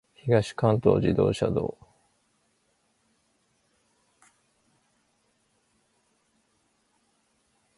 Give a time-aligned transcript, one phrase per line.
[0.15, 1.77] 東関東自動車道